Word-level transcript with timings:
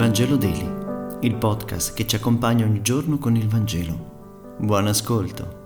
Vangelo 0.00 0.38
Daily, 0.38 0.66
il 1.20 1.34
podcast 1.34 1.92
che 1.92 2.06
ci 2.06 2.16
accompagna 2.16 2.64
ogni 2.64 2.80
giorno 2.80 3.18
con 3.18 3.36
il 3.36 3.46
Vangelo. 3.46 4.56
Buon 4.58 4.86
ascolto. 4.86 5.58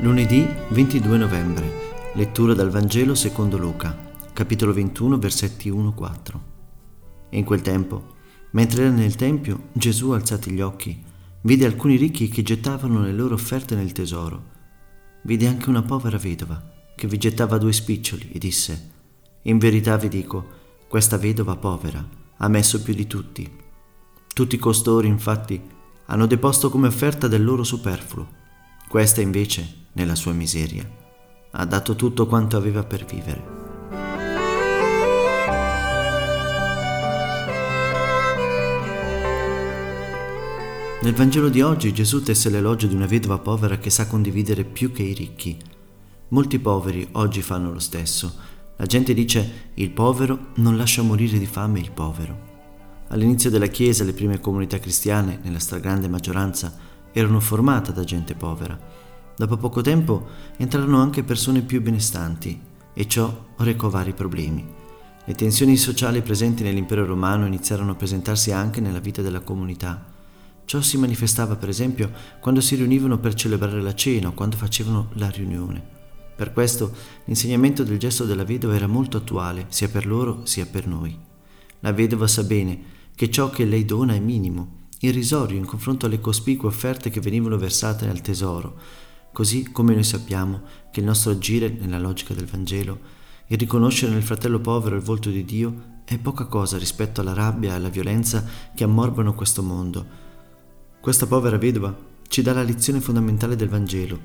Lunedì 0.00 0.46
22 0.68 1.16
novembre, 1.16 1.72
lettura 2.12 2.52
dal 2.52 2.68
Vangelo 2.68 3.14
secondo 3.14 3.56
Luca, 3.56 3.96
capitolo 4.34 4.74
21, 4.74 5.16
versetti 5.16 5.70
1-4. 5.70 6.38
In 7.30 7.44
quel 7.44 7.62
tempo, 7.62 8.08
mentre 8.50 8.82
era 8.82 8.90
nel 8.90 9.14
Tempio, 9.14 9.68
Gesù, 9.72 10.10
alzati 10.10 10.50
gli 10.50 10.60
occhi, 10.60 11.02
vide 11.40 11.64
alcuni 11.64 11.96
ricchi 11.96 12.28
che 12.28 12.42
gettavano 12.42 13.00
le 13.00 13.12
loro 13.12 13.32
offerte 13.32 13.74
nel 13.74 13.92
tesoro 13.92 14.55
vide 15.26 15.48
anche 15.48 15.68
una 15.68 15.82
povera 15.82 16.18
vedova 16.18 16.74
che 16.94 17.08
vi 17.08 17.18
gettava 17.18 17.58
due 17.58 17.72
spiccioli 17.72 18.30
e 18.32 18.38
disse, 18.38 18.90
In 19.42 19.58
verità 19.58 19.96
vi 19.96 20.08
dico, 20.08 20.46
questa 20.88 21.18
vedova 21.18 21.56
povera 21.56 22.08
ha 22.38 22.48
messo 22.48 22.80
più 22.80 22.94
di 22.94 23.08
tutti. 23.08 23.50
Tutti 24.32 24.56
costoro, 24.56 25.06
infatti, 25.06 25.60
hanno 26.06 26.26
deposto 26.26 26.70
come 26.70 26.86
offerta 26.86 27.26
del 27.26 27.44
loro 27.44 27.64
superfluo. 27.64 28.28
Questa 28.88 29.20
invece, 29.20 29.88
nella 29.94 30.14
sua 30.14 30.32
miseria, 30.32 30.88
ha 31.50 31.64
dato 31.64 31.96
tutto 31.96 32.26
quanto 32.26 32.56
aveva 32.56 32.84
per 32.84 33.04
vivere. 33.04 33.55
Nel 41.02 41.12
Vangelo 41.12 41.50
di 41.50 41.60
oggi 41.60 41.92
Gesù 41.92 42.22
tesse 42.22 42.48
l'elogio 42.48 42.86
di 42.86 42.94
una 42.94 43.04
vedova 43.04 43.38
povera 43.38 43.76
che 43.76 43.90
sa 43.90 44.06
condividere 44.06 44.64
più 44.64 44.92
che 44.92 45.02
i 45.02 45.12
ricchi. 45.12 45.56
Molti 46.28 46.58
poveri 46.58 47.06
oggi 47.12 47.42
fanno 47.42 47.70
lo 47.70 47.78
stesso. 47.78 48.34
La 48.76 48.86
gente 48.86 49.12
dice 49.12 49.70
il 49.74 49.90
povero 49.90 50.52
non 50.54 50.78
lascia 50.78 51.02
morire 51.02 51.38
di 51.38 51.44
fame 51.44 51.80
il 51.80 51.92
povero. 51.92 52.54
All'inizio 53.08 53.50
della 53.50 53.66
Chiesa 53.66 54.04
le 54.04 54.14
prime 54.14 54.40
comunità 54.40 54.78
cristiane, 54.78 55.38
nella 55.42 55.58
stragrande 55.58 56.08
maggioranza, 56.08 56.74
erano 57.12 57.40
formate 57.40 57.92
da 57.92 58.02
gente 58.02 58.34
povera. 58.34 58.76
Dopo 59.36 59.58
poco 59.58 59.82
tempo 59.82 60.26
entrarono 60.56 61.00
anche 61.00 61.22
persone 61.22 61.60
più 61.60 61.82
benestanti 61.82 62.58
e 62.94 63.06
ciò 63.06 63.48
recò 63.58 63.90
vari 63.90 64.14
problemi. 64.14 64.66
Le 65.26 65.34
tensioni 65.34 65.76
sociali 65.76 66.22
presenti 66.22 66.62
nell'impero 66.62 67.04
romano 67.04 67.44
iniziarono 67.44 67.92
a 67.92 67.96
presentarsi 67.96 68.50
anche 68.50 68.80
nella 68.80 69.00
vita 69.00 69.20
della 69.20 69.40
comunità. 69.40 70.14
Ciò 70.66 70.80
si 70.80 70.98
manifestava 70.98 71.54
per 71.54 71.68
esempio 71.68 72.10
quando 72.40 72.60
si 72.60 72.74
riunivano 72.74 73.18
per 73.18 73.34
celebrare 73.34 73.80
la 73.80 73.94
cena 73.94 74.28
o 74.28 74.32
quando 74.32 74.56
facevano 74.56 75.10
la 75.12 75.30
riunione. 75.30 75.80
Per 76.34 76.52
questo 76.52 76.92
l'insegnamento 77.26 77.84
del 77.84 78.00
gesto 78.00 78.24
della 78.24 78.44
vedova 78.44 78.74
era 78.74 78.88
molto 78.88 79.16
attuale 79.16 79.66
sia 79.68 79.88
per 79.88 80.06
loro 80.06 80.44
sia 80.44 80.66
per 80.66 80.88
noi. 80.88 81.16
La 81.80 81.92
vedova 81.92 82.26
sa 82.26 82.42
bene 82.42 82.94
che 83.14 83.30
ciò 83.30 83.48
che 83.48 83.64
lei 83.64 83.84
dona 83.84 84.14
è 84.14 84.18
minimo, 84.18 84.88
irrisorio 85.00 85.56
in 85.56 85.66
confronto 85.66 86.06
alle 86.06 86.20
cospicue 86.20 86.68
offerte 86.68 87.10
che 87.10 87.20
venivano 87.20 87.56
versate 87.56 88.04
nel 88.04 88.20
tesoro, 88.20 88.76
così 89.32 89.70
come 89.70 89.94
noi 89.94 90.02
sappiamo 90.02 90.62
che 90.90 90.98
il 90.98 91.06
nostro 91.06 91.30
agire 91.30 91.68
nella 91.68 92.00
logica 92.00 92.34
del 92.34 92.46
Vangelo, 92.46 92.98
il 93.46 93.56
riconoscere 93.56 94.10
nel 94.10 94.24
fratello 94.24 94.58
povero 94.58 94.96
il 94.96 95.02
volto 95.02 95.30
di 95.30 95.44
Dio, 95.44 95.94
è 96.04 96.18
poca 96.18 96.46
cosa 96.46 96.76
rispetto 96.76 97.20
alla 97.20 97.34
rabbia 97.34 97.70
e 97.70 97.74
alla 97.74 97.88
violenza 97.88 98.44
che 98.74 98.82
ammorbano 98.82 99.32
questo 99.34 99.62
mondo 99.62 100.24
questa 101.06 101.28
povera 101.28 101.56
vedova 101.56 101.96
ci 102.26 102.42
dà 102.42 102.52
la 102.52 102.64
lezione 102.64 103.00
fondamentale 103.00 103.54
del 103.54 103.68
Vangelo. 103.68 104.18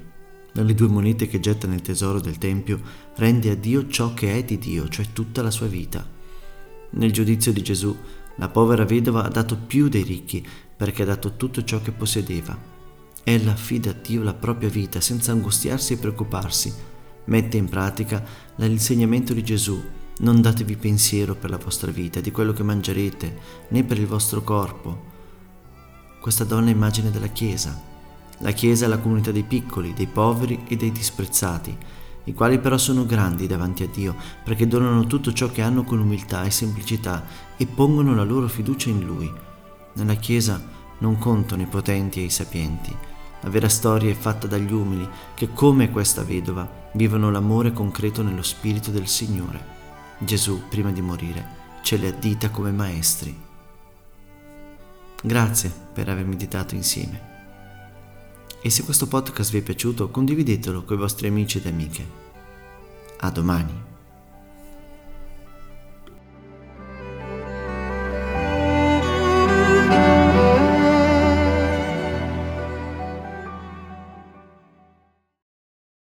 Dalle 0.52 0.74
due 0.74 0.88
monete 0.88 1.28
che 1.28 1.40
getta 1.40 1.68
nel 1.68 1.84
tesoro 1.84 2.20
del 2.20 2.40
Tempio 2.40 2.82
rende 3.18 3.52
a 3.52 3.56
Dio 3.56 3.88
ciò 3.88 4.16
che 4.16 4.36
è 4.36 4.44
di 4.44 4.58
Dio, 4.58 4.90
cioè 4.90 5.06
tutta 5.14 5.44
la 5.44 5.52
sua 5.52 5.68
vita. 5.68 6.04
Nel 6.94 7.12
giudizio 7.12 7.54
di 7.54 7.62
Gesù, 7.62 7.96
la 8.38 8.50
povera 8.50 8.84
vedova 8.84 9.24
ha 9.24 9.28
dato 9.28 9.58
più 9.58 9.90
dei 9.90 10.02
ricchi 10.02 10.44
perché 10.76 11.04
ha 11.04 11.06
dato 11.06 11.36
tutto 11.36 11.64
ciò 11.64 11.80
che 11.84 11.92
possedeva. 11.92 12.58
Ella 13.26 13.52
affida 13.52 13.92
a 13.92 13.96
Dio 14.02 14.24
la 14.24 14.34
propria 14.34 14.70
vita 14.70 15.00
senza 15.02 15.32
angustiarsi 15.32 15.94
e 15.94 15.98
preoccuparsi. 15.98 16.74
Mette 17.26 17.58
in 17.58 17.70
pratica 17.70 18.26
l'insegnamento 18.56 19.36
di 19.36 19.44
Gesù. 19.44 19.80
Non 20.22 20.42
datevi 20.42 20.78
pensiero 20.78 21.36
per 21.36 21.52
la 21.52 21.58
vostra 21.58 21.92
vita, 21.92 22.22
di 22.22 22.32
quello 22.32 22.54
che 22.54 22.64
mangerete, 22.64 23.38
né 23.68 23.84
per 23.84 24.00
il 24.00 24.08
vostro 24.08 24.42
corpo 24.42 25.11
questa 26.22 26.44
donna 26.44 26.68
è 26.68 26.72
immagine 26.72 27.10
della 27.10 27.28
Chiesa. 27.28 27.78
La 28.38 28.52
Chiesa 28.52 28.86
è 28.86 28.88
la 28.88 29.00
comunità 29.00 29.32
dei 29.32 29.44
piccoli, 29.44 29.94
dei 29.94 30.06
poveri 30.06 30.66
e 30.68 30.76
dei 30.76 30.92
disprezzati, 30.92 31.76
i 32.26 32.34
quali 32.36 32.60
però 32.60 32.78
sono 32.78 33.08
grandi 33.08 33.48
davanti 33.48 33.82
a 33.82 33.88
Dio 33.88 34.16
perché 34.44 34.68
donano 34.68 35.08
tutto 35.08 35.34
ciò 35.34 35.50
che 35.50 35.64
hanno 35.64 35.84
con 35.84 36.00
umiltà 36.00 36.44
e 36.44 36.52
semplicità 36.52 37.26
e 37.58 37.66
pongono 37.66 38.14
la 38.14 38.24
loro 38.24 38.48
fiducia 38.48 38.90
in 38.90 39.04
Lui. 39.04 39.32
Nella 39.94 40.14
Chiesa 40.14 40.62
non 41.00 41.18
contano 41.18 41.64
i 41.64 41.68
potenti 41.68 42.20
e 42.20 42.26
i 42.26 42.30
sapienti. 42.30 42.96
La 43.42 43.50
vera 43.50 43.68
storia 43.68 44.12
è 44.12 44.14
fatta 44.14 44.46
dagli 44.46 44.72
umili 44.72 45.08
che, 45.34 45.52
come 45.52 45.90
questa 45.90 46.24
vedova, 46.24 46.70
vivono 46.94 47.32
l'amore 47.32 47.74
concreto 47.74 48.22
nello 48.22 48.44
spirito 48.44 48.92
del 48.92 49.08
Signore. 49.08 49.80
Gesù, 50.20 50.68
prima 50.70 50.92
di 50.92 51.02
morire, 51.02 51.60
ce 51.82 51.96
li 51.96 52.06
addita 52.06 52.52
come 52.52 52.72
maestri. 52.72 53.50
Grazie 55.24 55.72
per 55.94 56.10
aver 56.10 56.26
meditato 56.26 56.74
insieme. 56.74 57.30
E 58.62 58.70
se 58.70 58.84
questo 58.84 59.08
podcast 59.08 59.52
vi 59.52 59.60
è 59.60 59.62
piaciuto, 59.62 60.10
condividetelo 60.10 60.84
con 60.84 60.98
i 60.98 61.00
vostri 61.00 61.28
amici 61.28 61.60
ed 61.60 61.68
amiche. 61.68 62.06
A 63.20 63.30
domani. 63.30 63.91